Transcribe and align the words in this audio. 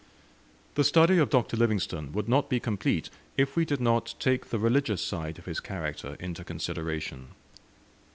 The 0.73 0.83
study 0.83 1.19
of 1.19 1.29
Dr. 1.29 1.55
Livingstone 1.55 2.11
would 2.11 2.27
not 2.27 2.49
be 2.49 2.59
complete 2.59 3.11
if 3.37 3.55
we 3.55 3.65
did 3.65 3.79
not 3.79 4.15
take 4.17 4.49
the 4.49 4.57
religious 4.57 5.03
side 5.05 5.37
of 5.37 5.45
his 5.45 5.59
character 5.59 6.17
into 6.19 6.43
consideration. 6.43 7.35